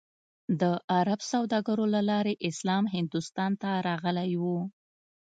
د 0.61 0.63
عرب 0.97 1.19
سوداګرو 1.31 1.85
له 1.95 2.01
لارې 2.09 2.33
اسلام 2.49 2.83
هندوستان 2.95 3.51
ته 3.61 3.69
راغلی 3.87 4.31
و. 4.41 4.43